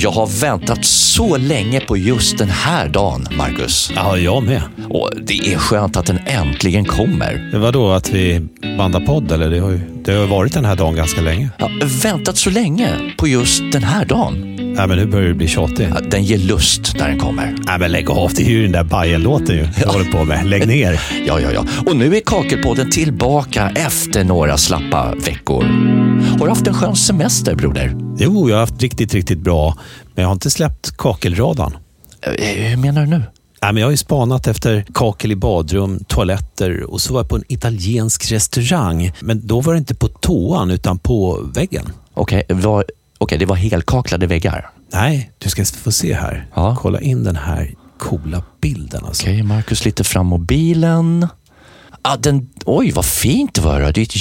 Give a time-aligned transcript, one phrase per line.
[0.00, 3.92] Jag har väntat så länge på just den här dagen, Marcus.
[3.94, 4.62] Ja, jag med.
[4.88, 7.48] Och det är skönt att den äntligen kommer.
[7.52, 8.40] Det var då att vi
[8.78, 9.50] bandar podd, eller?
[9.50, 11.50] Det har ju det har varit den här dagen ganska länge.
[11.58, 11.70] Ja,
[12.02, 14.56] väntat så länge på just den här dagen.
[14.76, 15.88] Nej, men nu börjar du bli tjatig.
[15.94, 17.54] Ja, den ger lust när den kommer.
[17.66, 18.32] Nej, men lägg av.
[18.34, 19.68] Det är ju den där Bajen-låten ju.
[19.80, 20.46] Jag håller på med.
[20.46, 21.00] Lägg ner.
[21.26, 21.64] Ja, ja, ja.
[21.86, 25.64] Och nu är Kakelpodden tillbaka efter några slappa veckor.
[26.38, 28.07] Har du haft en skön semester, broder?
[28.18, 29.74] Jo, jag har haft riktigt, riktigt bra.
[30.14, 31.76] Men jag har inte släppt kakelradan.
[32.22, 33.22] Eh, Hur menar du nu?
[33.62, 37.28] Nej, men jag har ju spanat efter kakel i badrum, toaletter och så var jag
[37.28, 39.12] på en italiensk restaurang.
[39.20, 41.84] Men då var det inte på toan utan på väggen.
[42.14, 42.84] Okej, vad-
[43.18, 44.70] okej, det var helkaklade väggar.
[44.92, 46.46] Nej, du ska få se här.
[46.54, 46.76] Ja.
[46.80, 49.04] Kolla in den här coola bilden.
[49.04, 49.22] Alltså.
[49.22, 51.26] Okej, Marcus lite fram mobilen.
[52.02, 53.80] Ah, den, oj, vad fint det var.
[53.80, 54.14] Det är ett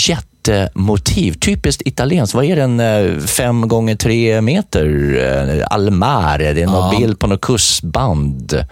[0.47, 1.33] jättemotiv.
[1.33, 2.35] Typiskt italienskt.
[2.35, 2.79] Vad är den?
[2.79, 4.85] eh, Fem gånger tre meter?
[5.59, 6.53] Eh, Almare.
[6.53, 6.99] Det är någon Ja.
[6.99, 8.63] bild på något kustband.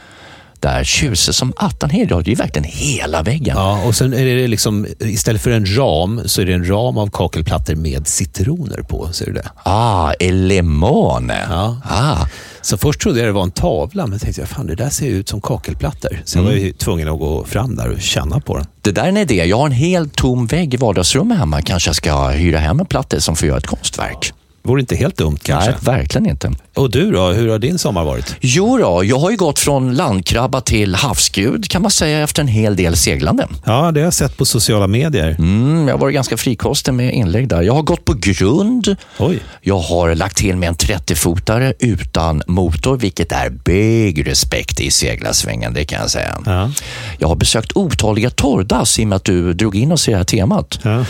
[0.65, 1.89] Där tjusig som attan.
[1.89, 3.55] Det är verkligen hela väggen.
[3.57, 6.97] Ja, och sen är det liksom, istället för en ram så är det en ram
[6.97, 9.09] av kakelplattor med citroner på.
[9.11, 9.49] Ser du det?
[9.63, 11.45] Ah, el limone.
[11.49, 11.77] Ja.
[11.89, 12.27] Ah,
[12.61, 15.07] Så först trodde jag det var en tavla, men tänkte jag, fan det där ser
[15.07, 16.21] ut som kakelplattor.
[16.25, 18.65] Så jag var ju tvungen att gå fram där och känna på den.
[18.81, 19.45] det där är en idé.
[19.45, 21.61] Jag har en helt tom vägg i vardagsrummet hemma.
[21.61, 24.33] Kanske jag ska hyra hem en platta som får göra ett konstverk.
[24.63, 25.69] Vore inte helt dumt kanske?
[25.71, 26.51] Nej, verkligen inte.
[26.75, 28.35] Och du då, hur har din sommar varit?
[28.41, 32.47] Jo då, jag har ju gått från landkrabba till havsgud kan man säga efter en
[32.47, 33.47] hel del seglande.
[33.65, 35.35] Ja, det har jag sett på sociala medier.
[35.39, 37.61] Mm, jag varit ganska frikostig med inlägg där.
[37.61, 38.95] Jag har gått på grund.
[39.17, 39.39] Oj.
[39.61, 45.73] Jag har lagt till med en 30-fotare utan motor, vilket är big respekt i seglarsvängen,
[45.73, 46.37] det kan jag säga.
[46.45, 46.71] Ja.
[47.17, 50.17] Jag har besökt otaliga torrdass i och med att du drog in oss i det
[50.17, 50.79] här temat.
[50.83, 51.05] Ja.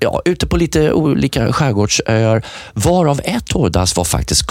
[0.00, 2.42] Ja, ute på lite olika skärgårdsöar,
[2.74, 4.46] varav ett torrdass var faktiskt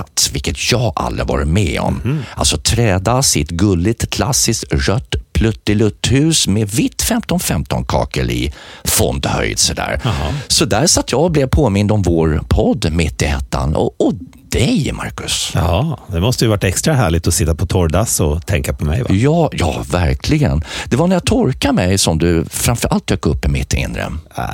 [0.00, 2.22] kaklat, vilket jag aldrig varit med om.
[2.34, 8.52] Alltså trädass i ett gulligt klassiskt rött pluttilutthus med vitt 15-15-kakel i
[8.84, 9.58] fondhöjd.
[9.58, 10.00] Sådär.
[10.04, 10.34] Jaha.
[10.48, 13.76] Så där satt jag och blev påmind om vår podd mitt i hettan.
[13.76, 14.12] Och, och
[14.50, 15.52] dig, Marcus.
[15.54, 19.02] ja, det måste ju varit extra härligt att sitta på torrdass och tänka på mig
[19.02, 19.08] va?
[19.10, 20.64] Ja, ja, verkligen.
[20.84, 24.06] Det var när jag torkade mig som du framförallt dök upp i mitt inre.
[24.36, 24.44] Äh,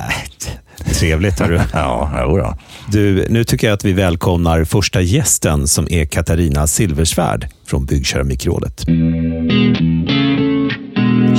[0.93, 1.59] trevligt hörru.
[1.73, 2.55] Ja, jodå.
[2.91, 8.85] Du, nu tycker jag att vi välkomnar första gästen som är Katarina Silversvärd från Byggkeramikrådet.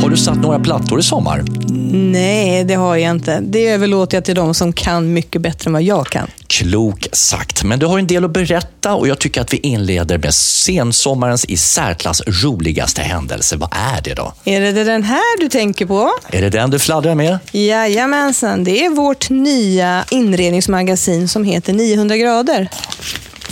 [0.03, 1.45] Har du satt några plattor i sommar?
[1.93, 3.41] Nej, det har jag inte.
[3.41, 6.31] Det överlåter jag till de som kan mycket bättre än vad jag kan.
[6.47, 10.19] Klok sagt, men du har en del att berätta och jag tycker att vi inleder
[10.19, 13.57] med sensommarens i särklass roligaste händelse.
[13.57, 14.33] Vad är det då?
[14.45, 16.11] Är det den här du tänker på?
[16.31, 17.39] Är det den du fladdrar med?
[17.53, 22.69] Jajamensan, det är vårt nya inredningsmagasin som heter 900 grader.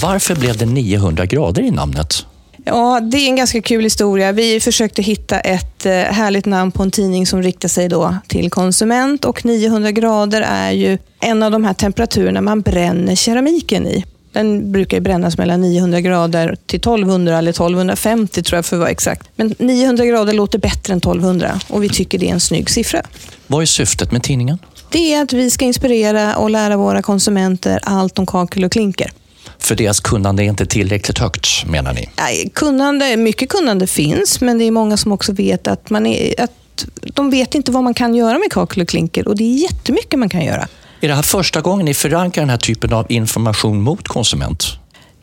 [0.00, 2.26] Varför blev det 900 grader i namnet?
[2.68, 4.32] Ja, det är en ganska kul historia.
[4.32, 8.50] Vi försökte hitta ett eh, härligt namn på en tidning som riktar sig då till
[8.50, 14.04] konsument och 900 grader är ju en av de här temperaturerna man bränner keramiken i.
[14.32, 18.90] Den brukar brännas mellan 900 grader till 1200 eller 1250 tror jag för att vara
[18.90, 19.28] exakt.
[19.36, 23.02] Men 900 grader låter bättre än 1200 och vi tycker det är en snygg siffra.
[23.46, 24.58] Vad är syftet med tidningen?
[24.90, 29.10] Det är att vi ska inspirera och lära våra konsumenter allt om kakel och klinker.
[29.58, 32.08] För deras kunnande är inte tillräckligt högt, menar ni?
[32.18, 36.40] Nej, Kunnande, mycket kunnande finns, men det är många som också vet att, man är,
[36.40, 39.62] att de vet inte vad man kan göra med kakel och klinker och det är
[39.62, 40.68] jättemycket man kan göra.
[41.00, 44.64] Är det här första gången ni förankrar den här typen av information mot konsument?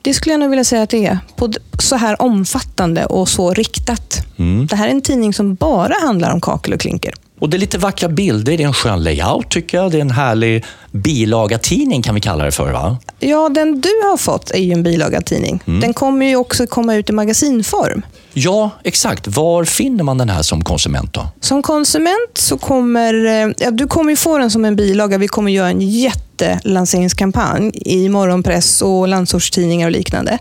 [0.01, 1.17] Det skulle jag nog vilja säga att det är.
[1.35, 4.25] På så här omfattande och så riktat.
[4.69, 7.13] Det här är en tidning som bara handlar om kakel och klinker.
[7.43, 9.91] Och det är lite vackra bilder, det är en skön layout tycker jag.
[9.91, 12.97] Det är en härlig bilagatidning kan vi kalla det för va?
[13.19, 15.63] Ja, den du har fått är ju en bilagatidning.
[15.65, 18.01] Den kommer ju också komma ut i magasinform.
[18.33, 19.27] Ja, exakt.
[19.27, 21.27] Var finner man den här som konsument då?
[21.39, 25.17] Som konsument så kommer eh, ja, du kommer ju få den som en bilaga.
[25.17, 30.37] Vi kommer göra en jättelanseringskampanj i morgonpress och landsortstidningar och liknande.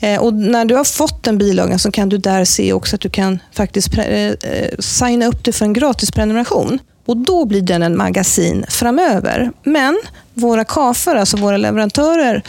[0.00, 3.02] Eh, och när du har fått den bilagan så kan du där se också att
[3.02, 6.78] du kan faktiskt pre- eh, signa upp dig för en gratis prenumeration.
[7.06, 9.52] Och då blir den en magasin framöver.
[9.64, 10.00] Men
[10.34, 12.42] våra kafer, alltså våra leverantörer,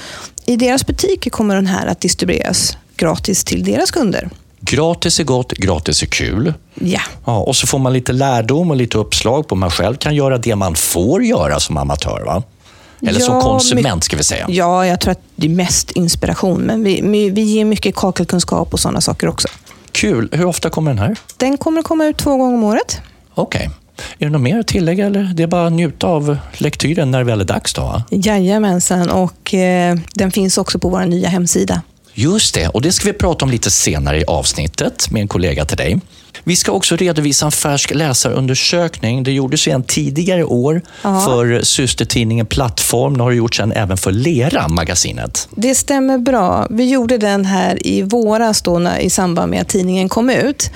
[0.45, 4.29] i deras butiker kommer den här att distribueras gratis till deras kunder.
[4.65, 6.53] Gratis är gott, gratis är kul.
[6.73, 7.01] Ja.
[7.25, 10.15] Ja, och så får man lite lärdom och lite uppslag på hur man själv kan
[10.15, 12.23] göra det man får göra som amatör.
[12.25, 12.43] Va?
[13.01, 14.45] Eller som Ja, konsument my- ska vi säga.
[14.49, 16.61] Ja, jag tror att det är mest inspiration.
[16.61, 19.47] Men vi, vi, ger mycket kakelkunskap och sådana saker också.
[19.91, 20.29] Kul.
[20.31, 21.15] Hur ofta kommer den här?
[21.37, 23.01] Den kommer att komma ut två gånger om året.
[23.33, 23.69] Okej.
[24.19, 27.17] Är det något mer att tillägga eller det är bara att njuta av lektyren när
[27.17, 28.03] det väl är dags då?
[28.09, 31.81] Jajamensan, och eh, den finns också på vår nya hemsida.
[32.17, 35.65] Just det, och det ska vi prata om lite senare i avsnittet med en kollega
[35.65, 35.99] till dig.
[36.47, 39.23] Vi ska också redovisa en färsk läsarundersökning.
[39.23, 41.21] Det gjordes en tidigare år Ja.
[41.21, 43.13] för systertidningen Plattform.
[43.13, 45.47] Nu har det gjorts en även för Lera, magasinet.
[45.55, 46.67] Det stämmer bra.
[46.69, 50.71] Vi gjorde den här i våras då när, i samband med att tidningen kom ut.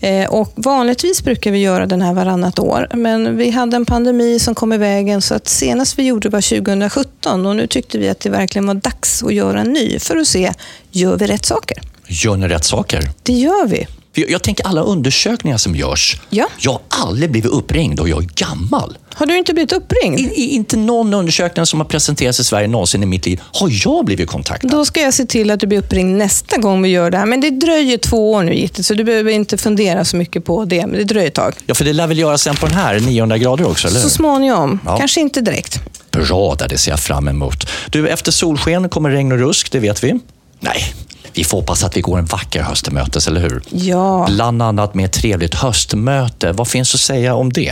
[0.00, 4.38] Eh, och vanligtvis brukar vi göra den här varannat år, men vi hade en pandemi
[4.38, 8.08] som kom i vägen så att senast vi gjorde var 2017 och nu tyckte vi
[8.08, 10.52] att det verkligen var dags att göra en ny för att se,
[10.90, 11.78] gör vi rätt saker?
[12.06, 13.10] Gör ni rätt saker?
[13.22, 13.86] Det gör vi.
[14.14, 16.20] För Jag tänker alla undersökningar som görs.
[16.30, 16.46] Ja.
[16.58, 18.98] Jag har aldrig blivit uppringd och jag är gammal.
[19.14, 20.20] Har du inte blivit uppringd?
[20.20, 23.70] I, i, inte någon undersökning som har presenterats i Sverige någonsin i mitt liv har
[23.84, 24.68] jag blivit kontaktad.
[24.70, 27.26] Då ska jag se till att du blir uppringd nästa gång vi gör det här.
[27.26, 30.64] Men det dröjer två år nu, Gitte, så du behöver inte fundera så mycket på
[30.64, 30.86] det.
[30.86, 31.54] Men det dröjer ett tag.
[31.66, 34.00] Ja, för det lär väl göra sen på den här 900 grader också, eller?
[34.00, 34.80] Så småningom.
[34.84, 34.98] Ja.
[34.98, 35.80] Kanske inte direkt.
[36.10, 37.68] Bra det ser jag fram emot.
[37.90, 40.20] Du, efter solsken kommer regn och rusk, det vet vi.
[40.60, 40.94] Nej,
[41.34, 43.62] vi får hoppas att vi går en vacker höst till mötes, eller hur?
[43.70, 44.26] Ja.
[44.30, 46.52] Bland annat med ett trevligt höstmöte.
[46.52, 47.68] Vad finns att säga om det?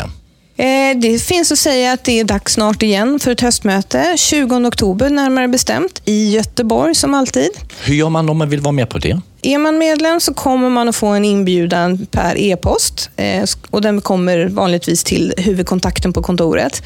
[0.56, 4.14] Eh, Det finns att säga att det är dags snart igen för ett höstmöte.
[4.18, 7.48] 20 oktober närmare bestämt, i Göteborg som alltid.
[7.84, 9.20] Hur gör man om man vill vara med på det?
[9.42, 14.00] Är man medlem så kommer man att få en inbjudan per e-post eh, och den
[14.00, 16.82] kommer vanligtvis till huvudkontakten på kontoret.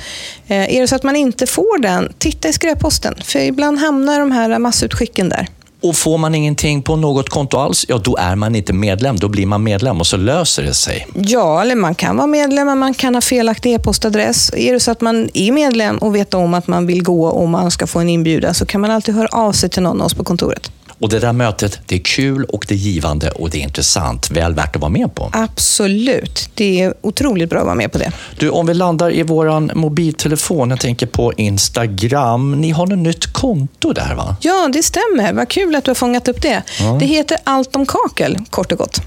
[0.47, 3.15] Eh, Är det så att man inte får den, titta i skräpposten.
[3.25, 5.49] För ibland hamnar de här massutskicken där.
[5.83, 9.19] Och får man ingenting på något konto alls, ja då är man inte medlem.
[9.19, 11.07] Då blir man medlem och så löser det sig.
[11.15, 14.53] Ja, eller man kan vara medlem, men man kan ha felaktig e-postadress.
[14.57, 17.49] Är det så att man är medlem och vet om att man vill gå och
[17.49, 20.07] man ska få en inbjudan så kan man alltid höra av sig till någon av
[20.07, 20.71] oss på kontoret.
[21.03, 24.31] Och det där mötet, det är kul och det är givande och det är intressant.
[24.31, 25.31] Väl värt att vara med på.
[25.33, 26.51] Absolut.
[26.55, 28.13] Det är otroligt bra att vara med på det.
[28.39, 32.53] Du, om vi landar i våran mobiltelefon, jag tänker på Instagram.
[32.61, 34.37] Ni har något nytt konto där va?
[34.41, 35.33] Ja, det stämmer.
[35.33, 36.63] Vad kul att du har fångat upp det.
[37.01, 39.03] Det heter Allt om kakel, kort och gott.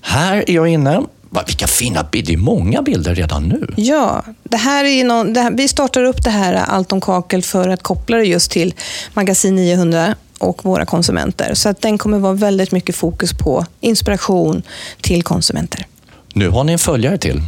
[0.00, 1.02] Här är jag inne.
[1.46, 3.66] Vilka fina bilder, det är många bilder redan nu.
[3.76, 7.68] Ja, det här är någon, här, vi startar upp det här Allt om kakel för
[7.68, 8.74] att koppla det just till
[9.14, 11.54] Magasin 900 och våra konsumenter.
[11.54, 14.62] Så att den kommer vara väldigt mycket fokus på inspiration
[15.00, 15.86] till konsumenter.
[16.34, 17.42] Nu har ni en följare till.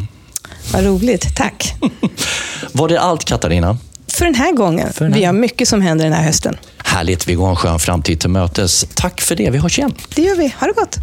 [0.72, 1.74] Vad roligt, tack.
[2.72, 3.78] Var det allt Katarina?
[4.08, 4.88] För den här gången.
[4.98, 6.56] Den här- Vi har mycket som händer den här hösten.
[6.84, 8.86] Härligt, vi går en skön framtid till mötes.
[8.94, 9.94] Tack för det, vi hörs igen.
[10.14, 10.54] Det gör vi.
[10.60, 10.96] Ha det gott.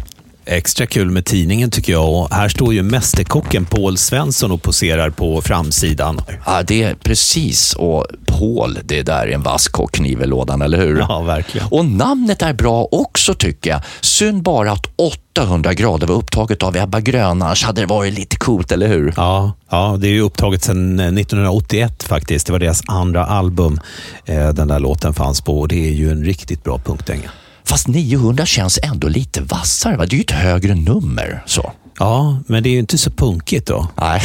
[0.50, 2.08] Extra kul med tidningen tycker jag.
[2.12, 6.20] Och här står ju mästerkocken Paul Svensson och poserar på framsidan.
[6.46, 7.74] Ja, det är precis.
[7.74, 9.68] Och Paul, det där är en vass
[9.98, 10.98] i lådan, eller hur?
[10.98, 11.66] Ja, verkligen.
[11.70, 13.80] Och namnet är bra också tycker jag.
[14.00, 18.36] Synd bara att 800 grader var upptaget av Ebba Grön, annars hade det varit lite
[18.36, 19.14] coolt, eller hur?
[19.16, 22.46] Ja, ja, det är ju upptaget sedan 1981 faktiskt.
[22.46, 23.80] Det var deras andra album
[24.24, 25.60] eh, den där låten fanns på.
[25.60, 27.30] Och det är ju en riktigt bra punkdänga.
[27.68, 30.06] Fast 900 känns ändå lite vassare, va?
[30.06, 31.42] Det är ju ett högre nummer.
[31.46, 31.72] Så.
[31.98, 33.88] Ja, men det är ju inte så punkigt då.
[33.96, 34.22] Nej,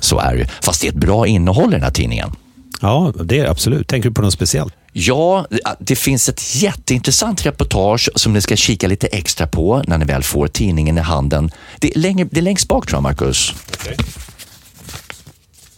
[0.00, 0.46] så, är det ju.
[0.62, 2.32] Fast det är ett bra innehåll i den här tidningen.
[2.80, 3.88] Ja, det är absolut.
[3.88, 4.74] Tänker du på något speciellt?
[4.92, 5.46] Ja,
[5.78, 10.22] det finns ett jätteintressant reportage som ni ska kika lite extra på när ni väl
[10.22, 11.50] får tidningen i handen.
[11.78, 13.52] Det är, längre, det är längst bak tror jag, Marcus.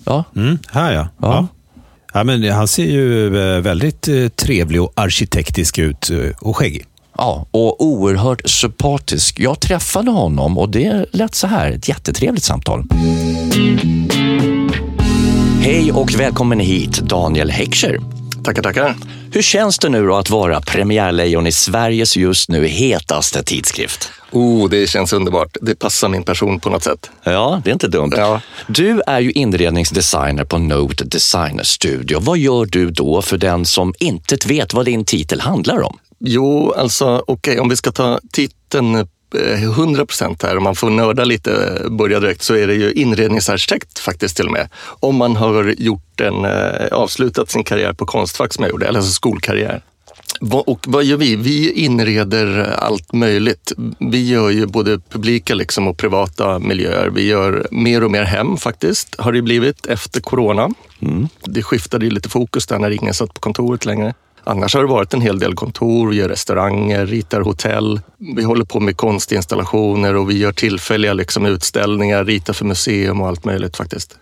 [0.05, 1.09] Ja, Mm, här ja.
[1.21, 1.29] Ja.
[1.33, 1.47] ja.
[2.23, 6.85] Men han ser ju eh, väldigt eh, trevlig och arkitektisk ut eh, och skäggig.
[7.19, 9.41] ja, och oerhört sympatisk.
[9.41, 11.71] Jag träffade honom och det lät så här.
[11.71, 12.85] Ett jättetrevligt samtal.
[15.61, 18.01] Hej och välkommen hit, Daniel Heckscher.
[18.45, 18.95] Tackar, tackar.
[19.35, 24.11] Hur känns det nu att vara premiärlejon i Sveriges just nu hetaste tidskrift?
[24.31, 25.57] Oh, det känns underbart.
[25.61, 27.11] Det passar min person på något sätt.
[27.25, 28.13] Ja, det är inte dumt.
[28.17, 28.41] Ja.
[28.67, 32.19] Du är ju inredningsdesigner på Note Designer Studio.
[32.21, 35.99] Vad gör du då för den som inte vet vad din titel handlar om?
[36.19, 41.25] Jo, alltså okej, om vi ska ta titeln 100 procent här, om man får nörda
[41.25, 44.69] lite, eh, börja direkt, så är det ju inredningsarkitekt faktiskt till och med.
[44.85, 48.99] Om man har gjort en, eh, avslutat sin karriär på Konstfack som jag gjorde, eller
[48.99, 49.83] alltså skolkarriär.
[50.41, 51.37] Och vad gör vi?
[51.37, 53.73] Vi inreder allt möjligt.
[53.99, 57.11] Vi gör ju både publika liksom och privata miljöer.
[57.11, 60.71] Vi gör mer och mer hem faktiskt, har det blivit efter corona.
[61.45, 64.15] Det skiftade ju lite fokus där när ingen satt på kontoret längre.
[64.47, 68.01] Annars har det varit en hel del kontor, vi gör restauranger, ritar hotell.
[68.37, 73.29] Vi håller på med konstinstallationer och vi gör tillfälliga liksom, utställningar, ritar för museum och
[73.29, 74.19] allt möjligt faktiskt.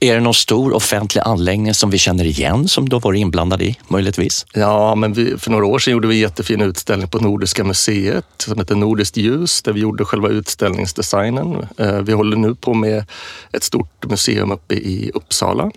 [0.00, 3.62] Är det någon stor offentlig anläggning som vi känner igen som du har varit inblandad
[3.62, 4.46] i, möjligtvis?
[4.52, 8.24] Ja, men vi, för några år sedan gjorde vi en jättefin utställning på Nordiska museet
[8.38, 11.66] som heter Nordiskt ljus där vi gjorde själva utställningsdesignen.
[11.78, 13.04] Eh, Vi håller nu på med
[13.52, 15.70] ett stort museum uppe i Uppsala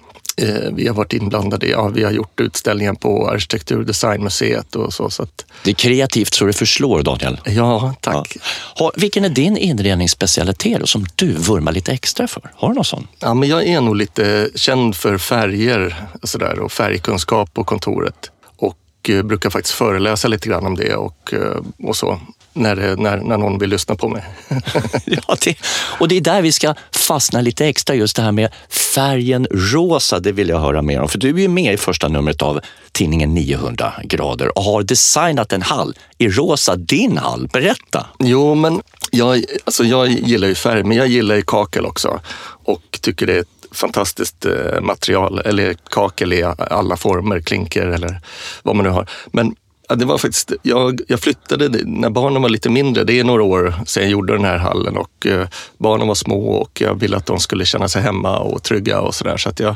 [0.74, 5.10] vi har varit inblandade i, ja, vi har gjort utställningar på Arkitektur och designmuseet så.
[5.10, 7.40] så att, Det är kreativt så det förslår, Daniel.
[7.46, 8.38] ja, tack.
[8.40, 8.42] Ja.
[8.86, 12.52] Ha, vilken är din inredningsspecialitet som du vurmar lite extra för?
[12.56, 13.08] Har du någon sån?
[13.20, 17.64] Ja, men jag är nog lite känd för färger och, så där, och färgkunskap på
[17.64, 18.32] kontoret.
[18.58, 18.78] Och
[19.10, 22.20] eh, brukar faktiskt föreläsa lite grann om det och, eh, och så.
[22.60, 24.24] När, det, när, när någon vill lyssna på mig.
[25.06, 25.58] Ja, det,
[26.00, 30.20] och det är där vi ska fastna lite extra, just det här med färgen rosa,
[30.20, 31.10] det vill jag höra mer om.
[31.10, 32.60] För du är ju med i första numret av
[32.92, 37.50] tidningen 900 grader och har designat en hall i rosa, din hall.
[37.54, 38.06] Berätta!
[38.20, 42.20] Jo, men jag, alltså jag gillar ju färg, men jag gillar ju kakel också.
[42.64, 48.22] Och tycker det är ett fantastiskt eh, material, eller kakel i alla former, klinker eller
[48.64, 49.10] vad man nu har.
[49.32, 49.56] Men
[49.90, 53.04] ja, det var faktiskt, jag, jag flyttade när barnen var lite mindre.
[53.04, 56.52] Det är några år sedan jag gjorde den här hallen och eh, barnen var små
[56.52, 59.38] och jag ville att de skulle känna sig hemma och trygga och sådär.
[59.38, 59.76] Så att jag,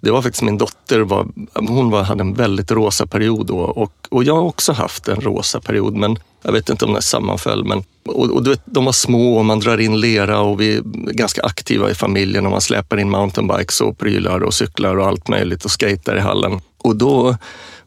[0.00, 3.92] det var faktiskt min dotter, var, hon var, hade en väldigt rosa period då och,
[4.08, 5.94] och jag har också haft en rosa period.
[5.94, 9.36] Men jag vet inte om det sammanföll, men och, och du vet, de var små
[9.36, 12.96] och man drar in lera och vi är ganska aktiva i familjen och man släpar
[12.96, 16.60] in mountainbikes och prylar och cyklar och allt möjligt och skater i hallen.
[16.78, 17.36] Och då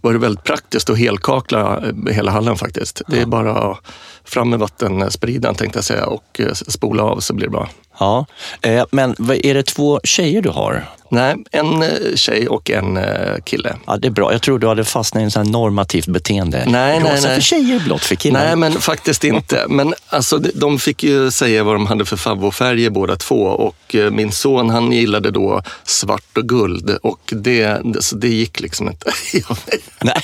[0.01, 3.01] var det väldigt praktiskt att helkakla hela hallen faktiskt.
[3.07, 3.77] Det är bara
[4.23, 7.69] fram med vattenspridaren tänkte jag säga och eh, spola av så blir det bra.
[7.99, 8.25] Ja,
[8.61, 10.89] eh, men är det två tjejer du har?
[11.09, 13.75] Nej, en eh, tjej och en eh, kille.
[13.87, 14.31] Ja, det är bra.
[14.31, 16.63] Jag tror du hade fastnat i en sån här normativt beteende.
[16.67, 17.35] Nej, nej, Rosa nej.
[17.35, 18.45] för tjejer, blått för killar.
[18.45, 19.65] Nej, men faktiskt inte.
[19.69, 24.31] Men alltså, de- fick ju säga vad de hade för favoritfärger båda två och min
[24.31, 29.11] son han gillade då svart och guld och det, det, så det gick liksom inte.
[30.01, 30.21] nej.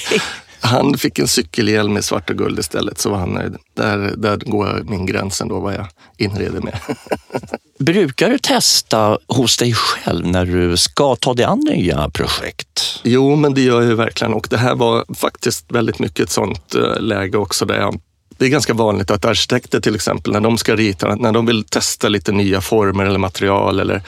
[0.63, 3.55] Han fick en cykelhjälm med svart och guld istället så var han nöjd.
[3.75, 6.79] Där, där går min gräns ändå vad jag inreder med.
[7.79, 13.01] Brukar du testa hos dig själv när du ska ta dig an nya projekt?
[13.03, 16.29] Jo, men det gör jag ju verkligen och det här var faktiskt väldigt mycket ett
[16.29, 17.99] sånt eh, läge också där jag
[18.43, 21.63] det är ganska vanligt att arkitekter till exempel, när de ska rita, när de vill
[21.63, 24.01] testa lite nya former eller material eller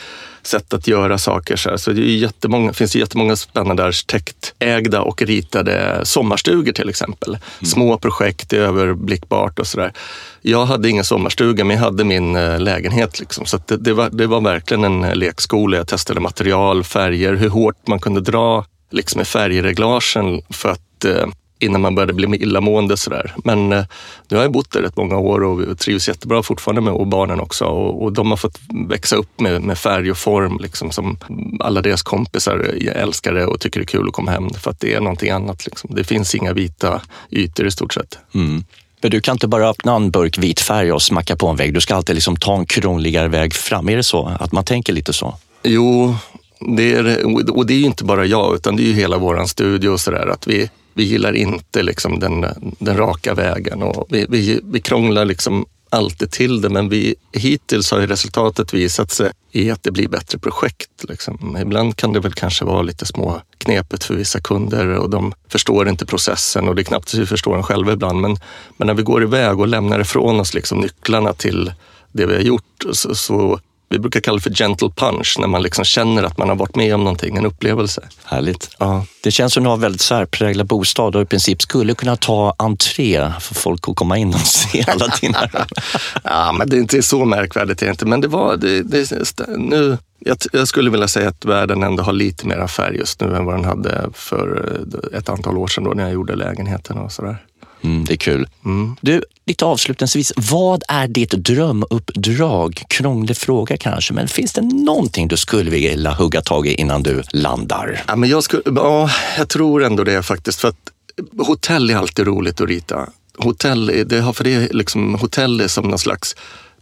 [0.44, 5.02] sätt att göra saker så, här, så det är jättemånga, finns det jättemånga spännande arkitektägda
[5.02, 7.38] och ritade sommarstugor till exempel.
[7.62, 9.94] Små projekt, det är överblickbart och sådär.
[10.42, 13.20] Jag hade ingen sommarstuga, men jag hade min eh, lägenhet.
[13.20, 13.46] Liksom.
[13.46, 15.78] Så det, det, var, det var verkligen en eh, lekskola.
[15.78, 21.28] Jag testade material, färger, hur hårt man kunde dra liksom, med färgreglagen för att eh,
[21.66, 22.98] innan man började bli illamående.
[22.98, 23.34] Sådär.
[23.44, 23.86] Men eh,
[24.28, 27.40] nu har jag bott där rätt många år och trivs jättebra fortfarande med och barnen
[27.40, 27.66] också.
[27.66, 31.18] Och, och de har fått växa upp med, med färg och form liksom, som
[31.60, 32.58] alla deras kompisar
[32.96, 35.30] älskar det och tycker det är kul att komma hem för att det är någonting
[35.30, 35.66] annat.
[35.66, 35.90] Liksom.
[35.96, 38.18] Det finns inga vita ytor i stort sett.
[38.34, 38.64] Mm.
[39.02, 41.74] Men du kan inte bara öppna en burk vit färg och smacka på en vägg.
[41.74, 43.90] Du ska alltid liksom ta en krångligare väg fram.
[43.90, 44.32] Är det så?
[44.40, 45.36] Att man tänker lite så?
[45.64, 46.16] Jo,
[46.60, 47.26] det är,
[47.58, 50.00] och det är ju inte bara jag, utan det är ju hela våran studio och
[50.00, 50.28] sådär.
[50.28, 52.46] Att vi, vi gillar inte liksom den,
[52.80, 57.92] den raka vägen och vi, vi, vi krånglar liksom alltid till det, men vi, hittills
[57.92, 60.90] har ju resultatet visat sig i att det blir bättre projekt.
[61.10, 61.58] Liksom.
[61.62, 65.90] Ibland kan det väl kanske vara lite små knepet för vissa kunder och de förstår
[65.90, 68.22] inte processen och det är knappt så vi förstår den själva ibland.
[68.22, 68.38] Men,
[68.78, 71.74] men när vi går iväg och lämnar ifrån oss liksom nycklarna till
[72.12, 73.60] det vi har gjort så, så
[73.90, 76.76] vi brukar kalla det för gentle punch, när man liksom känner att man har varit
[76.76, 78.02] med om någonting, en upplevelse.
[78.24, 78.70] Härligt.
[78.80, 79.06] Ja.
[79.24, 82.56] Det känns som att du har väldigt särpräglad bostad och i princip skulle kunna ta
[82.58, 85.50] entré för folk att komma in och se alla dina...
[86.24, 88.58] ja, men det är inte så märkvärdigt egentligen, men det var...
[88.58, 92.98] Det, det, nu, jag, jag skulle vilja säga att världen ändå har lite mer färg
[92.98, 94.76] just nu än vad den hade för
[95.12, 97.38] eh, ett antal år sedan då när jag gjorde lägenheten och sådär.
[97.86, 98.48] Mm, det är kul.
[98.66, 98.96] Mm.
[99.02, 100.34] Du, lite avslutningsvis.
[100.36, 102.84] Vad är ditt drömuppdrag?
[102.90, 107.24] Krånglig fråga kanske, men finns det någonting du skulle vilja hugga tag i innan du
[107.32, 108.04] landar?
[108.08, 110.62] Ja, men jag, skulle, ja, jag tror ändå det faktiskt.
[110.62, 110.92] För att
[111.38, 113.10] hotell är alltid roligt att rita.
[113.38, 116.36] Hotell, det har, för det är liksom, hotell är som någon slags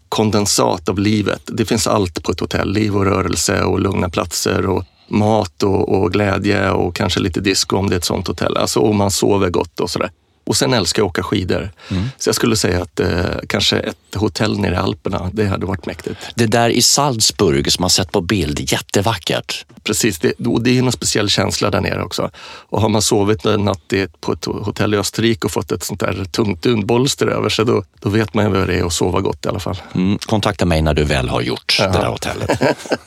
[0.09, 1.41] kondensat av livet.
[1.45, 2.73] Det finns allt på ett hotell.
[2.73, 7.77] Liv och rörelse och lugna platser och mat och, och glädje och kanske lite disco
[7.77, 8.57] om det är ett sånt hotell.
[8.57, 10.11] Alltså om man sover gott och sådär.
[10.43, 11.71] Och sen älskar jag att åka skidor.
[12.17, 15.85] Så jag skulle säga att eh, kanske ett hotell nere i Alperna, det hade varit
[15.85, 16.15] mäktigt.
[16.35, 19.65] Det där i Salzburg som man sett på bild, jättevackert.
[19.83, 22.29] Precis, det, och det är en speciell känsla där nere också.
[22.69, 25.99] Och har man sovit en natt på ett hotell i Österrike och fått ett sånt
[25.99, 29.21] där tungt dunbolster över sig, då, då vet man ju vad det är att sova
[29.21, 29.81] gott i alla fall.
[29.95, 32.61] Mm, kontakta mig när du väl har gjort det där hotellet.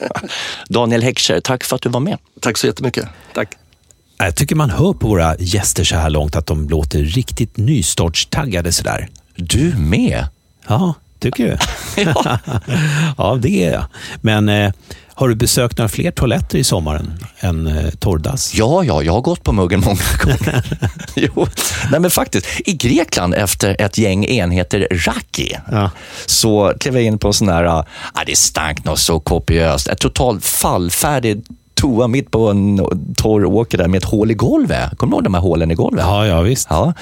[0.69, 2.19] Daniel Heckscher, tack för att du var med.
[2.41, 3.09] Tack så jättemycket.
[3.35, 3.49] Tack.
[4.19, 8.73] Jag tycker man hör på våra gäster så här långt att de låter riktigt nystartstaggade
[8.73, 9.09] sådär.
[9.37, 10.27] Du med?
[10.69, 11.57] Ja, tycker du?
[13.19, 13.85] ja, det är jag.
[14.21, 14.73] Men eh,
[15.15, 18.55] Har du besökt några fler toaletter i sommaren än eh, torrdass?
[18.55, 20.65] Ja, ja, jag har gått på muggen många gånger.
[21.17, 21.47] jo,
[21.91, 22.47] nej men faktiskt.
[22.65, 25.91] I Grekland efter ett gäng enheter raki Ja.
[26.27, 27.85] så klev jag in på en sån här, ah,
[28.27, 29.89] det stank något så kopiöst.
[29.89, 31.45] Ett totalt fallfärdig
[31.81, 34.99] toa mitt på en torr åker där med ett hål i golvet.
[34.99, 36.05] Kommer du ihåg de här hålen i golvet?
[36.05, 36.67] Ja, ja visst.
[36.71, 36.93] Ja.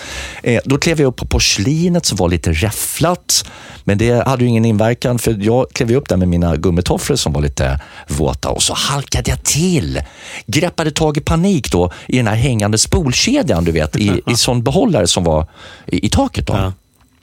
[0.43, 3.45] Eh, då klev jag upp på porslinet som var lite räfflat.
[3.85, 7.33] Men det hade ju ingen inverkan för jag klev upp där med mina gummitofflor som
[7.33, 10.01] var lite våta och så halkade jag till.
[10.47, 14.63] Greppade tag i panik då i den här hängande spolkedjan du vet i, i sån
[14.63, 15.47] behållare som var
[15.87, 16.47] i, i taket.
[16.47, 16.53] Då.
[16.53, 16.73] Ja.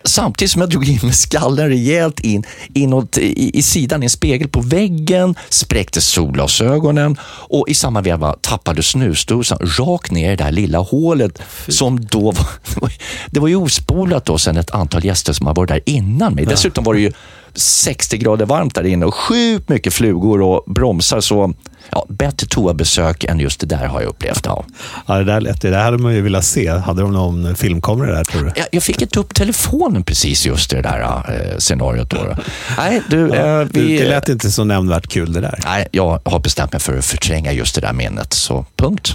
[0.04, 2.44] Samtidigt som jag drog in med skallen rejält in
[2.74, 8.34] inåt, i, i sidan i en spegel på väggen, spräckte solglasögonen och i samma veva
[8.34, 12.48] tappade snusdosan rakt ner i det där lilla hålet som då var,
[13.32, 16.46] det var ju ospolat då sen ett antal gäster som har varit där innan mig.
[16.46, 17.12] Dessutom var det ju
[17.54, 21.22] 60 grader varmt där inne och sjukt mycket flugor och bromsar.
[21.22, 21.54] Så
[21.90, 24.42] ja, bättre toabesök än just det där har jag upplevt.
[24.46, 24.66] Ja.
[25.06, 26.70] Ja, det, där, lät- det där hade man ju velat se.
[26.70, 28.52] Hade de någon filmkamera där tror du?
[28.56, 32.10] Jag, jag fick inte upp telefonen precis just i det där eh, scenariot.
[32.10, 32.36] Då.
[32.78, 35.60] Nej, du, eh, Det, vi, det lät inte så nämnvärt kul det där.
[35.66, 39.14] nej, jag har bestämt mig för att förtränga just det där minnet, så punkt.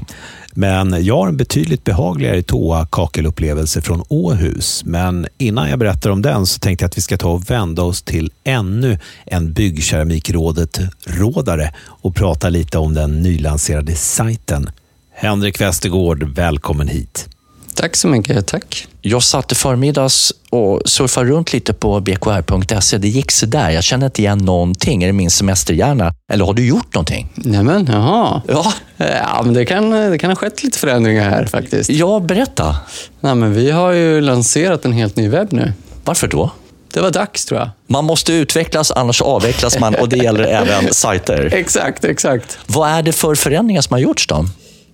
[0.58, 4.84] Men jag har en betydligt behagligare toa-kakelupplevelse från Åhus.
[4.84, 7.82] Men innan jag berättar om den så tänkte jag att vi ska ta och vända
[7.82, 14.70] oss till ännu en Byggkeramikrådet-rådare och prata lite om den nylanserade sajten.
[15.14, 17.35] Henrik Westergård, välkommen hit.
[17.76, 18.86] Tack så mycket, tack.
[19.00, 22.98] Jag satt i förmiddags och surfade runt lite på bkr.se.
[22.98, 23.70] Det gick så där.
[23.70, 25.02] Jag känner inte igen någonting.
[25.02, 26.12] Är det min semesterhjärna?
[26.32, 27.28] Eller har du gjort någonting?
[27.34, 28.42] Nämen, jaha.
[28.48, 31.90] Ja, Ja, men det kan, det kan ha skett lite förändringar här faktiskt.
[31.90, 32.76] ja berätta.
[33.20, 35.72] Nej, men vi har ju lanserat en helt ny webb nu.
[36.04, 36.50] Varför då?
[36.92, 37.70] Det var dags tror jag.
[37.86, 41.50] Man måste utvecklas, annars avvecklas man och det gäller även sajter.
[41.52, 42.58] Exakt, exakt.
[42.66, 44.46] Vad är det för förändringar som har gjorts då?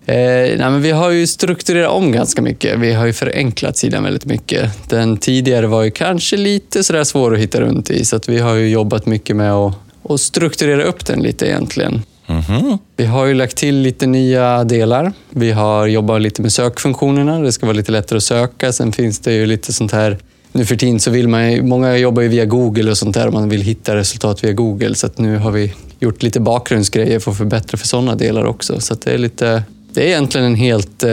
[0.07, 2.79] Eh, nej, men vi har ju strukturerat om ganska mycket.
[2.79, 4.89] Vi har ju förenklat sidan väldigt mycket.
[4.89, 8.39] Den tidigare var ju kanske lite sådär svår att hitta runt i, så att vi
[8.39, 9.75] har ju jobbat mycket med att,
[10.09, 12.03] att strukturera upp den lite egentligen.
[12.27, 12.79] Mhm.
[12.97, 15.13] Vi har ju lagt till lite nya delar.
[15.31, 17.41] Vi har jobbat lite med sökfunktionerna.
[17.41, 18.73] Det ska vara lite lättare att söka.
[18.73, 20.19] Sen finns det ju lite sånt här
[20.53, 23.33] nu för tiden så vill man många jobbar ju via Google och sånt där och
[23.33, 24.95] man vill hitta resultat via Google.
[24.95, 28.81] Så nu har vi gjort lite bakgrundsgrejer för att förbättra för sådana delar också.
[28.81, 29.63] Så det är lite
[29.95, 31.11] det är egentligen en helt, eh,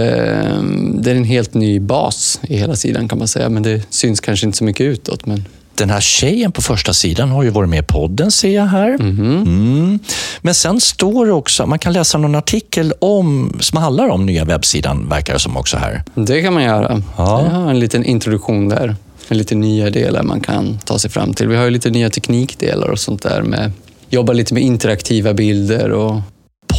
[0.94, 3.50] det är en helt ny bas i hela sidan kan man säga.
[3.50, 5.26] Men det syns kanske inte så mycket utåt.
[5.26, 8.65] Men Den här tjejen på första sidan har ju varit med i podden ser jag
[8.65, 8.89] här.
[8.89, 10.00] Mm.
[10.42, 14.46] Men sen står det också, man kan läsa någon artikel om, som handlar om nya
[14.46, 16.04] webbsidan, verkar det som också här.
[16.15, 17.04] det kan man göra.
[17.18, 17.42] Ja.
[17.44, 18.96] Jag har en liten introduktion där.
[19.28, 21.48] Med lite nya delar man kan ta sig fram till.
[21.48, 23.42] Vi har ju lite nya teknikdelar och sånt där.
[23.42, 23.72] Med,
[24.10, 26.22] jobbar lite med interaktiva bilder och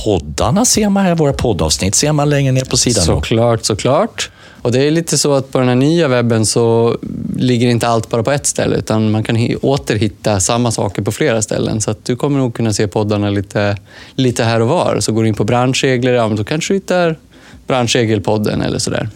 [0.05, 3.05] Poddarna ser man här, våra poddavsnitt ser man längre ner på sidan.
[3.05, 4.31] Såklart, såklart.
[4.63, 6.97] Och det är lite så att på den här nya webben så
[7.37, 11.13] ligger inte allt bara på ett ställe utan man kan hi- återhitta samma saker på
[11.13, 11.81] flera ställen.
[11.81, 13.77] Så att du kommer nog kunna se poddarna lite,
[14.15, 14.97] lite här och var.
[15.01, 17.19] Så går du in på branschregler, ja men då kanske du hittar
[17.67, 19.09] branschregelpodden eller sådär.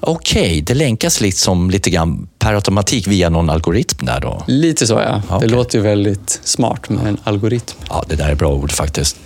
[0.00, 4.42] Okej, det länkas liksom lite grann per automatik via någon algoritm där då.
[4.46, 5.22] Lite så ja.
[5.28, 5.48] Okej.
[5.48, 7.76] Det låter ju väldigt smart med en algoritm.
[7.88, 9.16] Ja, det där är bra ord faktiskt.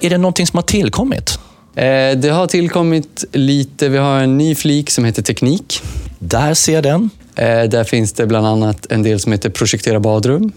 [0.00, 1.38] Är det någonting som har tillkommit?
[1.74, 5.82] Eh, Det har tillkommit lite, vi har en ny flik som heter teknik.
[6.18, 7.10] Där ser jag den.
[7.34, 10.52] Eh, Där finns det bland annat en del som heter projektera badrum.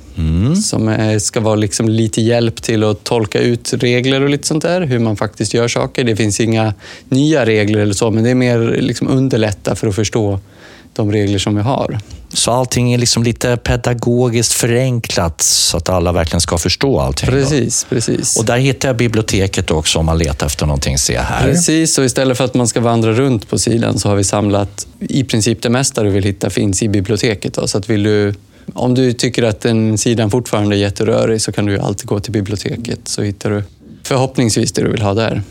[0.55, 4.63] Som eh, ska vara liksom lite hjälp till att tolka ut regler och lite sånt
[4.63, 4.81] där.
[4.81, 6.03] Hur man faktiskt gör saker.
[6.03, 6.73] Det finns inga
[7.09, 10.39] nya regler eller så, men det är mer liksom underlätta för att förstå
[10.93, 11.99] de regler som vi har.
[12.33, 17.29] Så allting är liksom lite pedagogiskt förenklat så att alla verkligen ska förstå allting.
[17.29, 17.35] då.
[17.35, 18.37] Precis, precis.
[18.37, 20.97] Och där hittar jag biblioteket också om man letar efter någonting.
[20.97, 21.47] Se här.
[21.47, 24.87] Precis, och istället för att man ska vandra runt på sidan så har vi samlat
[24.99, 27.53] i princip det mesta du vill hitta finns i biblioteket.
[27.53, 27.67] Då.
[27.67, 28.33] Så att vill du,
[28.73, 32.31] om du tycker att den sidan fortfarande är jätterörig så kan du alltid gå till
[32.31, 33.63] biblioteket så hittar du
[34.03, 35.41] förhoppningsvis det du vill ha där.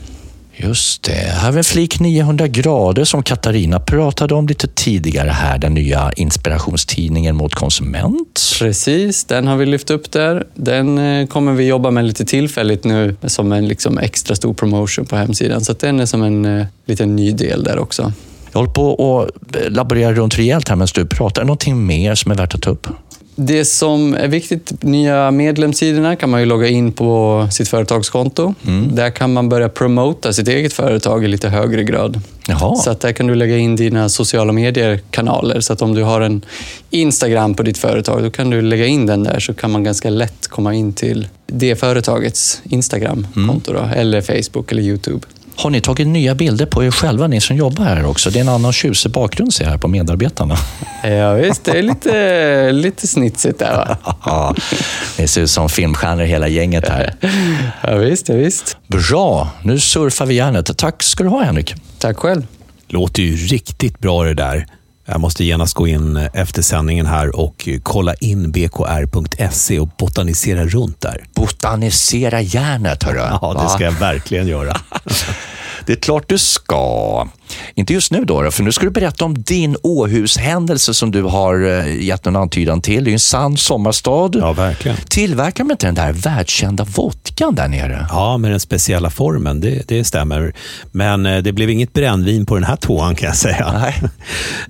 [0.63, 1.13] Just det.
[1.13, 5.59] Här en flik 900 grader som Katarina pratade om lite tidigare här.
[5.59, 8.41] Den nya inspirationstidningen mot konsument.
[8.59, 10.47] Precis, den har vi lyft upp där.
[10.55, 15.07] Den eh, kommer vi jobba med lite tillfälligt nu som en liksom extra stor promotion
[15.07, 15.61] på hemsidan.
[15.61, 18.13] Så den är som en eh, liten ny del där också.
[18.53, 21.41] Jag håller på att laborera runt rejält här medan du pratar.
[21.41, 22.87] Är det någonting mer som är värt att ta upp?
[23.35, 28.55] Det som är viktigt, nya medlemssidorna kan man ju logga in på sitt företagskonto.
[28.93, 32.21] Där kan man börja promota sitt eget företag i lite högre grad.
[32.49, 32.77] Jaha.
[32.77, 35.61] Så att där kan du lägga in dina sociala medier-kanaler.
[35.61, 36.45] Så att om du har en
[36.91, 40.11] Instagram på ditt företag, då kan du lägga in den där så kan man ganska
[40.11, 43.73] lätt komma in till det företagets Instagram-konto.
[43.73, 45.27] Då, eller Facebook eller YouTube.
[45.63, 48.31] Har ni tagit nya bilder på er själva, ni som jobbar här också?
[48.31, 50.57] Det är en annan tjusig bakgrund ser jag här på medarbetarna.
[51.05, 53.97] Ja, visst, det är lite, lite snitsigt där va?
[54.25, 54.55] Ja,
[55.19, 57.15] Ni ser ut som filmstjärnor hela gänget här.
[57.83, 58.77] Ja, visst, ja, visst.
[58.87, 60.79] Bra, nu surfar vi järnet.
[60.79, 61.75] Tack ska du ha Henrik.
[61.99, 62.47] Tack själv.
[62.89, 64.67] Låter ju riktigt bra det där.
[65.11, 71.01] Jag måste genast gå in efter sändningen här och kolla in bkr.se och botanisera runt
[71.01, 71.25] där.
[71.35, 73.19] Botanisera järnet, hörru.
[73.19, 74.77] Ja, det ska jag verkligen göra.
[75.87, 77.29] Det är klart du ska.
[77.75, 81.67] Inte just nu då, för nu ska du berätta om din Åhushändelse som du har
[81.69, 83.05] eh, gett en antydan till.
[83.05, 84.31] Det är ju en sann sommarstad.
[84.35, 84.97] Ja, verkligen.
[85.09, 88.07] Tillverkar de inte den där världskända vodkan där nere?
[88.11, 90.53] Ja, med den speciella formen, det, det stämmer.
[90.93, 93.73] Men eh, det blev inget brännvin på den här tvåan kan jag säga.
[93.73, 93.95] Nej.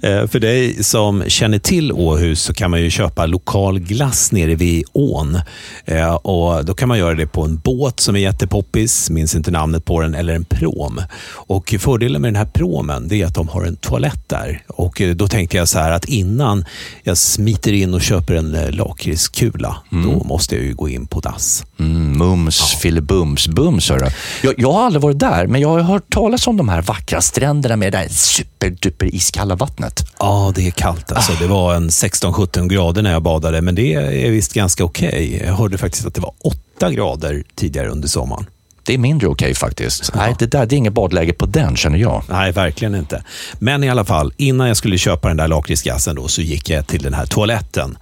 [0.03, 4.55] Eh, För dig som känner till Åhus så kan man ju köpa lokal glass nere
[4.55, 5.39] vid ån.
[6.23, 9.85] Och då kan man göra det på en båt som är jättepoppis, minns inte namnet
[9.85, 11.03] på den, eller en prom.
[11.33, 14.63] Och fördelen med den här promen det är att de har en toalett där.
[14.67, 16.65] Och eh, då tänkte jag så här att innan
[17.03, 21.21] jag smiter in och köper en eh, lakritskula, då måste jag ju gå in på
[21.21, 21.65] dass.
[21.79, 23.91] Mm, mums, filibums, bums.
[23.91, 24.07] hörru.
[24.43, 27.21] Jag, jag har aldrig varit där, men jag har hört talas om de här vackra
[27.21, 30.05] stränderna med det där superduper iskalla vattnet.
[30.19, 31.13] Ja, det är kallt.
[31.13, 35.43] Alltså, det var en 16-17 grader när jag badade, men det är visst ganska okej.
[35.47, 36.33] Jag hörde faktiskt att det var
[36.79, 38.47] 8 grader tidigare under sommaren.
[38.91, 40.15] Det är mindre okej faktiskt.
[40.15, 42.23] Nej, det där det är inget badläge på den, känner jag.
[42.29, 43.23] Nej, verkligen inte.
[43.59, 46.87] Men i alla fall, innan jag skulle köpa den där lakritsgassen då, så gick jag
[46.87, 47.99] till den här toaletten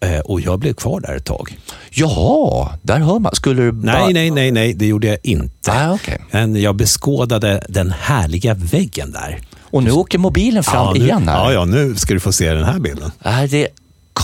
[0.00, 1.58] eh, och jag blev kvar där ett tag.
[1.90, 3.34] Jaha, där hör man.
[3.34, 4.04] Skulle du bara...
[4.04, 5.72] Nej, nej, nej, nej, det gjorde jag inte.
[5.72, 6.18] Ah, okej.
[6.30, 9.40] Men jag beskådade den härliga väggen där.
[9.60, 11.36] Och nu åker mobilen fram nu, igen här.
[11.36, 13.10] ja, ja, nu ska du få se den här bilden.
[13.20, 13.68] Är det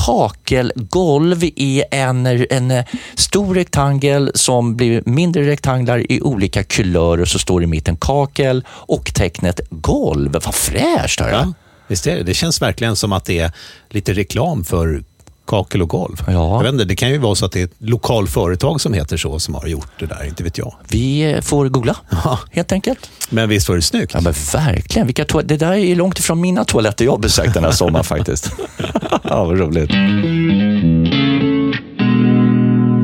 [0.04, 7.38] kakelgolv i en, en eh, stor rektangel som blir mindre rektanglar i olika kulörer så
[7.38, 10.32] står det i mitten kakel och tecknet golv.
[10.32, 11.20] Vad fräscht!
[11.20, 11.52] Ja,
[11.86, 12.22] visst är det.
[12.22, 13.52] Det känns verkligen som att det är
[13.90, 15.02] lite reklam för
[15.46, 16.22] kakel och golv.
[16.26, 16.32] Ja.
[16.32, 18.94] Jag vet inte, det kan ju vara så att det är ett lokal företag som
[18.94, 20.74] heter så som har gjort det där, inte vet jag.
[20.88, 21.96] Vi får googla,
[22.50, 23.10] helt enkelt.
[23.30, 24.14] Men visst var det snyggt?
[24.14, 25.06] Ja, men verkligen.
[25.06, 28.50] Vilka det där är långt ifrån mina toaletter jag besökt den här sommaren faktiskt.
[29.22, 29.90] ja, vad roligt.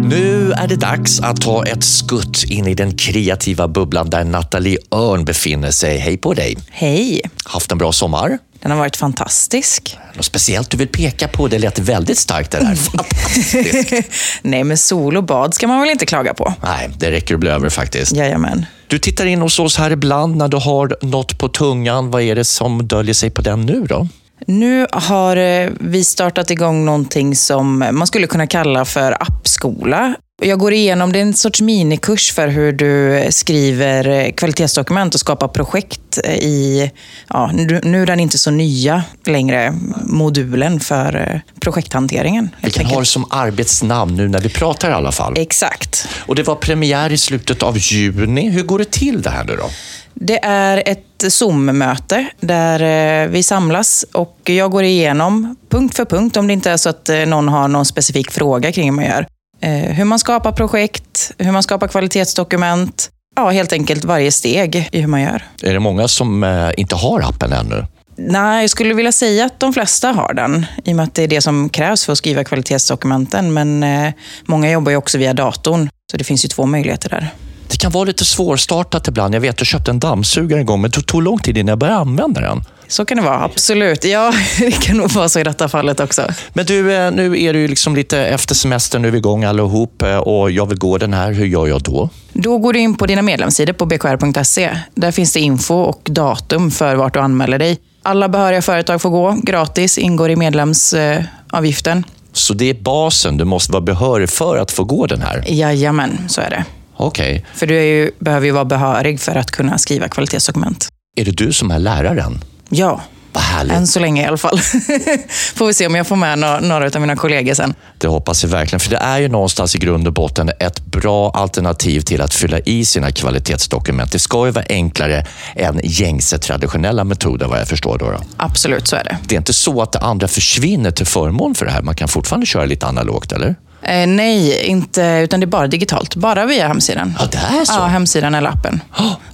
[0.05, 4.79] Nu är det dags att ta ett skutt in i den kreativa bubblan där Nathalie
[4.91, 5.99] Örn befinner sig.
[5.99, 6.57] Hej på dig!
[6.71, 7.21] Hej!
[7.45, 8.39] Haft en bra sommar?
[8.63, 9.99] Den har varit fantastisk.
[10.15, 11.49] Något speciellt du vill peka på?
[11.49, 12.75] Det lät väldigt starkt det där.
[12.75, 14.11] Fantastiskt.
[14.43, 16.55] Nej, men sol och bad ska man väl inte klaga på?
[16.63, 18.17] Nej, det räcker att bli över faktiskt.
[18.17, 18.67] Jajamän.
[18.87, 22.11] Du tittar in hos oss här ibland när du har något på tungan.
[22.11, 24.09] Vad är det som döljer sig på den nu då?
[24.47, 30.15] Nu har eh, vi startat igång någonting som man skulle kunna kalla för appskola.
[30.45, 35.21] Jag går igenom, det är en sorts minikurs för hur du skriver eh, kvalitetsdokument och
[35.21, 36.91] skapar projekt eh, i,
[37.29, 42.51] ja, nu nu är den inte så nya längre, modulen för eh, projekthanteringen.
[42.57, 43.09] Vi helt kan ha det enkelt.
[43.09, 45.35] som arbetsnamn nu när vi pratar i alla fall.
[45.39, 46.09] Exakt.
[46.27, 48.51] Och det var premiär i slutet av juni.
[48.51, 49.71] Hur går det till det här nu då?
[50.15, 56.47] Det är ett Zoom-möte där vi samlas och jag går igenom punkt för punkt, om
[56.47, 59.27] det inte är så att någon har någon specifik fråga kring hur man gör.
[59.63, 63.11] Eh, Hur man skapar projekt, hur man skapar kvalitetsdokument.
[63.37, 65.43] Ja, helt enkelt varje steg i hur man gör.
[65.63, 67.87] Är det många som eh, inte har appen ännu?
[68.17, 71.23] Nej, jag skulle vilja säga att de flesta har den, i och med att det
[71.23, 73.53] är det som krävs för att skriva kvalitetsdokumenten.
[73.53, 74.13] Men eh,
[74.45, 77.31] många jobbar ju också via datorn, så det finns ju två möjligheter där.
[77.73, 79.35] Det kan vara lite svårstartat ibland.
[79.35, 81.79] Jag vet, jag köpte en dammsugare en gång, men det tog lång tid innan jag
[81.79, 82.65] började använda den.
[82.89, 84.05] Så kan det vara, absolut.
[84.05, 86.27] Ja, det kan nog vara så i detta fallet också.
[86.53, 89.45] Men du, eh, nu är du ju liksom lite efter semestern, nu är vi igång
[89.45, 91.33] allihop eh, och jag vill gå den här.
[91.33, 92.09] Hur gör jag då?
[92.33, 94.79] Då går du in på dina medlemssidor på bkr.se.
[94.95, 97.79] Där finns det info och datum för vart du anmäler dig.
[98.03, 102.05] Alla behöriga företag får gå gratis, ingår i medlemsavgiften.
[102.33, 105.45] Så det är basen, du måste vara behörig för att få gå den här?
[105.47, 106.65] Jajamän, så är det.
[107.07, 107.45] Okej.
[107.55, 110.89] För du är ju, behöver ju vara behörig för att kunna skriva kvalitetsdokument.
[111.17, 112.45] Är det du som är läraren?
[112.69, 113.01] Ja,
[113.33, 113.77] Vad härligt.
[113.77, 114.59] Än så länge i alla fall.
[115.55, 117.75] får vi se om jag får med några, några av mina kollegor sen.
[117.99, 121.31] Det hoppas vi verkligen, för det är ju någonstans i grund och botten ett bra
[121.31, 124.13] alternativ till att fylla i sina kvalitetsdokument.
[124.13, 127.99] Det ska ju vara enklare än gängse traditionella metoder vad jag förstår.
[127.99, 128.19] Då, då.
[128.37, 129.19] Absolut, så är det.
[129.29, 131.83] Det är inte så att det andra försvinner till förmån för det här.
[131.83, 133.57] Man kan fortfarande köra lite analogt, eller?
[133.85, 136.17] Eh, nej, inte, utan det är bara digitalt.
[136.17, 137.15] Bara via hemsidan.
[137.21, 137.73] Ja, det är så?
[137.77, 138.81] Ja, hemsidan eller appen.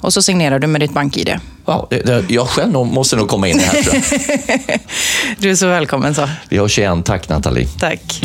[0.01, 1.39] Och så signerar du med ditt bank-id.
[1.91, 3.95] Det, det, jag själv måste nog komma in i det här, tror
[4.67, 4.79] jag.
[5.39, 6.15] Du är så välkommen.
[6.15, 6.29] så.
[6.49, 7.03] Vi hörs igen.
[7.03, 7.69] Tack, Nathalie.
[7.79, 8.21] Tack.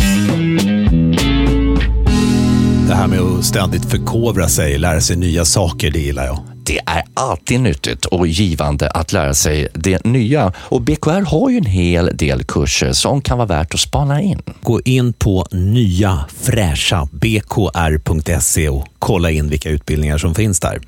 [2.87, 6.39] Det här med att ständigt förkovra sig, lära sig nya saker, det gillar jag.
[6.65, 10.53] Det är alltid nyttigt och givande att lära sig det nya.
[10.57, 14.41] Och BKR har ju en hel del kurser som kan vara värt att spana in.
[14.61, 20.79] Gå in på nya fräscha bkr.se och kolla in vilka utbildningar som finns där.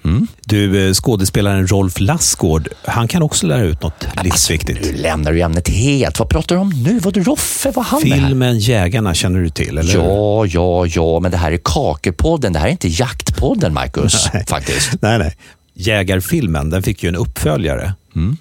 [0.45, 4.79] Du, eh, skådespelaren Rolf Lassgård, han kan också lära ut något livsviktigt.
[4.81, 6.19] Nu lämnar du ämnet helt.
[6.19, 6.99] Vad pratar du om nu?
[6.99, 7.71] Var det Roffe?
[7.71, 8.27] Vad han med här?
[8.27, 9.93] Filmen Jägarna känner du till, eller?
[9.95, 12.53] Ja, ja, ja, men det här är Kakelpodden.
[12.53, 14.29] Det här är inte Jaktpodden, Marcus.
[14.33, 14.45] Nej.
[14.47, 14.91] Faktiskt.
[15.01, 15.35] Nej, nej.
[15.77, 17.93] Jägarfilmen den fick ju en uppföljare.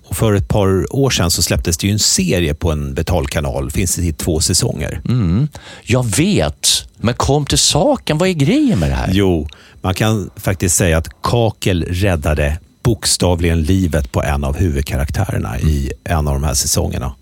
[0.05, 3.71] Och för ett par år sedan så släpptes det ju en serie på en betalkanal.
[3.71, 5.01] Finns det i två säsonger.
[5.09, 5.49] Mm.
[5.83, 8.19] Jag vet, men kom till saken.
[8.19, 9.11] Vad är grejen med det här?
[9.13, 9.49] Jo,
[9.83, 16.29] man kan faktiskt säga att Kakel räddade bokstavligen livet på en av huvudkaraktärerna i en
[16.29, 17.15] av de här säsongerna.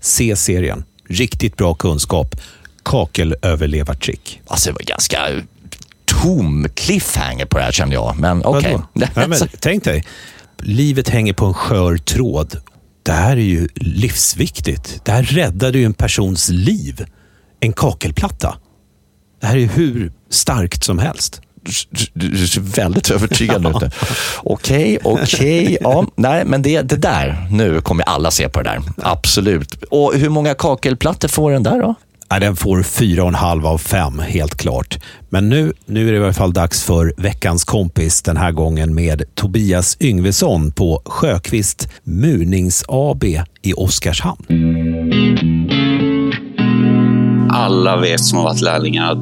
[0.00, 0.84] Se serien.
[1.08, 2.36] Riktigt bra kunskap.
[2.82, 4.40] Kakelöverlevartrick.
[4.46, 5.18] Alltså, det var ganska
[6.24, 8.16] tom cliffhanger på det här kände jag.
[8.18, 8.78] Men okej.
[8.92, 10.04] Nej, men, tänk dig,
[10.58, 12.56] livet hänger på en skör tråd.
[13.02, 15.00] Det här är ju livsviktigt.
[15.04, 17.06] Det här räddade ju en persons liv.
[17.60, 18.56] En kakelplatta.
[19.40, 21.40] Det här är hur starkt som helst.
[22.12, 23.92] Du, ser väldigt övertygande ut.
[24.42, 25.78] Okej, okej.
[25.80, 28.82] Ja, nej, men det, det där, nu kommer alla se på det där.
[29.02, 29.84] Absolut.
[29.90, 31.94] Och hur många kakelplattor får den där då?
[32.28, 34.98] Ja, den får fyra och en halv av fem, helt klart.
[35.28, 38.94] Men nu, nu är det i alla fall dags för veckans kompis, den här gången
[38.94, 43.24] med Tobias Yngvesson på Sjöqvist Munings AB
[43.62, 44.44] i Oskarshamn.
[47.64, 49.18] alla vet som har varit lärlingar att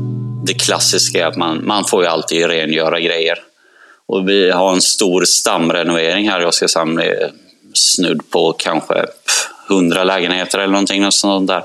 [0.47, 3.39] det klassiska är att man, man får ju alltid rengöra grejer.
[4.09, 7.03] Och vi har en stor stamrenovering här i Oskarshamn.
[7.75, 8.95] Snudd på kanske
[9.69, 11.63] hundra 100 lägenheter eller någonting sånt där.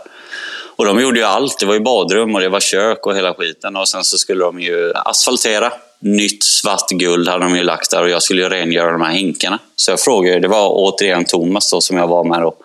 [0.78, 1.60] Och de gjorde ju allt.
[1.60, 3.76] Det var ju badrum och det var kök och hela skiten.
[3.76, 5.74] Och sen så skulle de ju asfaltera.
[6.00, 9.14] Nytt svart guld hade de ju lagt där och jag skulle ju rengöra de här
[9.14, 9.60] hinkarna.
[9.76, 12.56] Så jag frågade, det var återigen Thomas då som jag var med då.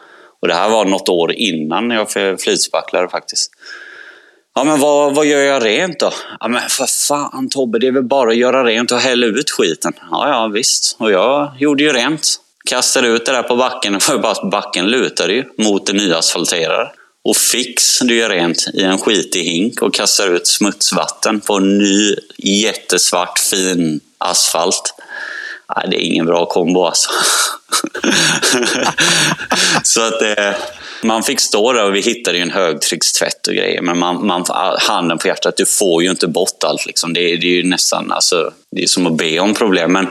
[0.43, 3.51] Och det här var något år innan jag flytspacklade faktiskt.
[4.55, 6.11] Ja, men vad, vad gör jag rent då?
[6.41, 9.51] Ja, men för fan Tobbe, det är väl bara att göra rent och hälla ut
[9.51, 9.93] skiten.
[10.11, 10.97] Ja, ja visst.
[10.99, 12.37] Och jag gjorde ju rent.
[12.65, 16.91] Kastade ut det där på backen och bara backen lutade ju mot det nyasfalterade.
[17.25, 21.79] Och fix, du gör rent i en skitig hink och kastar ut smutsvatten på en
[21.79, 24.95] ny jättesvart fin asfalt.
[25.77, 27.11] Nej, det är ingen bra kombo alltså.
[29.83, 30.57] så att det,
[31.05, 33.83] man fick stå där och vi hittade ju en högtryckstvätt och grejer.
[33.83, 34.45] Men man, man,
[34.79, 36.87] handen på hjärtat, du får ju inte bort allt.
[36.87, 37.13] Liksom.
[37.13, 39.93] Det, är- det är ju nästan alltså, det är som att be om problem.
[39.93, 40.09] Men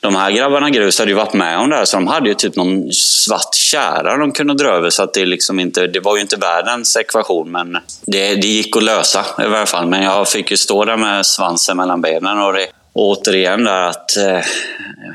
[0.00, 2.34] de här grabbarna grus hade ju varit med om det här, så de hade ju
[2.34, 4.90] typ någon svart kära de kunde dra över.
[4.90, 7.72] Så att det, liksom inte, det var ju inte världens ekvation, men
[8.06, 9.86] det, det gick att lösa i alla fall.
[9.86, 12.38] Men jag fick ju stå där med svansen mellan benen.
[12.38, 14.38] Och det, och återigen där att eh,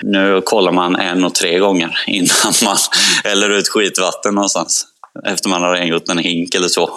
[0.03, 2.77] nu kollar man en och tre gånger innan man
[3.23, 4.87] häller ut skitvatten någonstans.
[5.25, 6.89] Efter man har rengjort en hink eller så.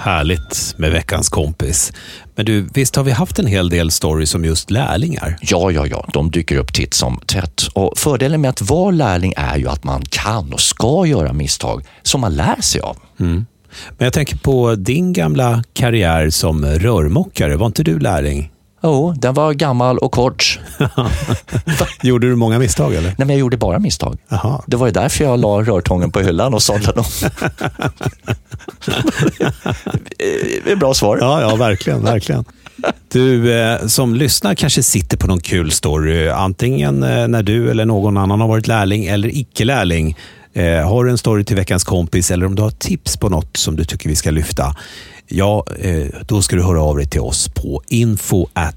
[0.00, 1.92] Härligt med veckans kompis.
[2.34, 5.36] Men du, visst har vi haft en hel del stories om just lärlingar?
[5.40, 7.62] Ja, ja, ja, de dyker upp titt som tätt.
[7.74, 11.84] Och fördelen med att vara lärling är ju att man kan och ska göra misstag
[12.02, 12.96] som man lär sig av.
[13.16, 17.56] Men jag tänker på din gamla karriär som rörmokare.
[17.56, 18.50] Var inte du lärling?
[18.82, 20.60] Jo, den var gammal och kort.
[22.02, 23.08] Gjorde du många misstag eller?
[23.08, 24.18] Nej, men jag gjorde bara misstag.
[24.28, 24.62] Jaha.
[24.66, 27.06] Det var ju därför jag la rörtången på hyllan och sadlade om.
[30.18, 31.18] Det är ett bra svar.
[31.20, 32.44] Ja, ja, verkligen, verkligen.
[33.12, 37.84] Du eh, som lyssnar kanske sitter på någon kul story, antingen eh, när du eller
[37.84, 40.16] någon annan har varit lärling eller icke-lärling.
[40.52, 43.56] Eh, har du en story till veckans kompis eller om du har tips på något
[43.56, 44.74] som du tycker vi ska lyfta,
[45.30, 47.82] ja, eh, då ska du höra av dig till oss på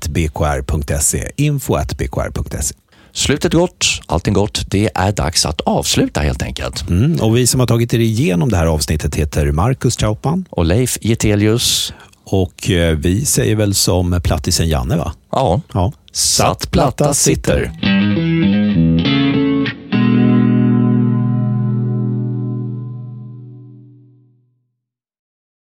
[0.03, 1.31] info.bkr.se.
[1.35, 2.75] info.bkr.se.
[3.15, 4.63] Slutet gott, allting gott.
[4.67, 6.89] Det är dags att avsluta helt enkelt.
[6.89, 10.65] Mm, och vi som har tagit er igenom det här avsnittet heter Marcus Trautman Och
[10.65, 11.93] Leif Getelius,
[12.25, 15.13] och eh, vi säger väl som plattisen Janne va?
[15.31, 15.91] ja, Ja.
[16.11, 17.71] satt platta sitter.